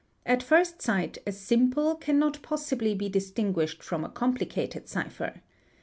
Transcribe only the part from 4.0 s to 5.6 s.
a complicated cipher.